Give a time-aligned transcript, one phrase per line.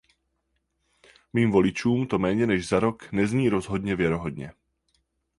[1.33, 4.53] Mým voličům to méně než za rok nezní rozhodně věrohodně.